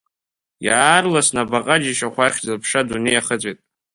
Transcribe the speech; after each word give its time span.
Иаарласны 0.65 1.39
абаҟа-џьашьахә 1.41 2.19
ахьӡ-аԥша 2.25 2.81
адунеи 2.85 3.13
иахыҵәеит. 3.15 3.59